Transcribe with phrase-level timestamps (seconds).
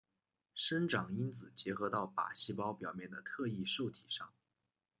[0.55, 4.33] 生长因子结合到靶细胞表面的特异受体上。